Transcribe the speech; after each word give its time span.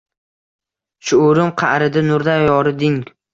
Shuurim 1.09 1.51
qa’rida 1.63 2.03
nurday 2.09 2.47
yoriding. 2.49 2.99